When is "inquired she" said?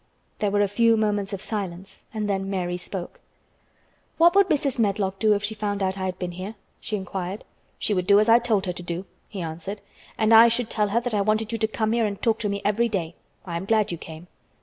6.95-7.93